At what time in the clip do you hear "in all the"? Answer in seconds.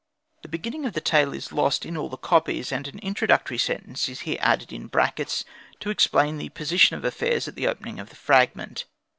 1.85-2.17